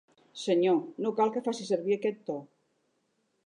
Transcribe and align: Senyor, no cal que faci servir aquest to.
Senyor, 0.43 0.79
no 1.05 1.11
cal 1.21 1.33
que 1.35 1.45
faci 1.49 1.67
servir 1.69 1.95
aquest 1.99 2.21
to. 2.31 2.39